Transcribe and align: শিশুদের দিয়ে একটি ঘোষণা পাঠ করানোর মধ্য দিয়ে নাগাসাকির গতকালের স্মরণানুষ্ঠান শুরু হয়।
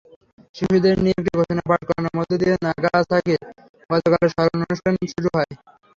শিশুদের 0.55 0.95
দিয়ে 0.97 1.15
একটি 1.15 1.31
ঘোষণা 1.37 1.63
পাঠ 1.69 1.81
করানোর 1.87 2.13
মধ্য 2.17 2.31
দিয়ে 2.41 2.53
নাগাসাকির 2.65 3.39
গতকালের 3.89 4.31
স্মরণানুষ্ঠান 4.33 4.93
শুরু 5.11 5.29
হয়। 5.35 5.51